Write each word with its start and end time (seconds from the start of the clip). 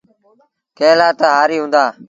ڪݩهݩ 0.77 0.97
لآ 0.99 1.09
تا 1.19 1.27
هآريٚ 1.37 1.61
هُݩدآ۔ 1.61 1.83